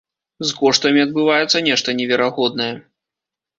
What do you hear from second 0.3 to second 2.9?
З коштамі адбываецца нешта неверагоднае.